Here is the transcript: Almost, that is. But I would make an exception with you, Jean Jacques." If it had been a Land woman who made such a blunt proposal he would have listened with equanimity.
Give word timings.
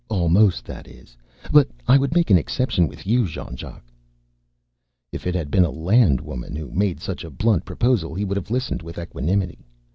Almost, 0.09 0.65
that 0.65 0.87
is. 0.87 1.15
But 1.51 1.67
I 1.87 1.95
would 1.99 2.15
make 2.15 2.31
an 2.31 2.37
exception 2.39 2.87
with 2.87 3.05
you, 3.05 3.27
Jean 3.27 3.55
Jacques." 3.55 3.85
If 5.11 5.27
it 5.27 5.35
had 5.35 5.51
been 5.51 5.63
a 5.63 5.69
Land 5.69 6.19
woman 6.21 6.55
who 6.55 6.71
made 6.71 6.99
such 6.99 7.23
a 7.23 7.29
blunt 7.29 7.65
proposal 7.65 8.15
he 8.15 8.25
would 8.25 8.37
have 8.37 8.49
listened 8.49 8.81
with 8.81 8.97
equanimity. 8.97 9.59